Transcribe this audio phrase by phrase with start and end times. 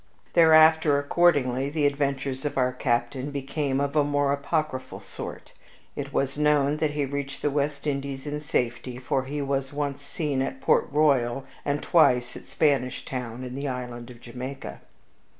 [0.33, 5.51] Thereafter, accordingly, the adventures of our captain became of a more apocryphal sort.
[5.95, 10.01] It was known that he reached the West Indies in safety, for he was once
[10.01, 14.81] seen at Port Royal and twice at Spanish Town, in the island of Jamaica.